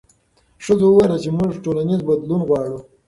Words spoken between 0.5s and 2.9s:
ښځو وویل چې موږ ټولنیز بدلون غواړو.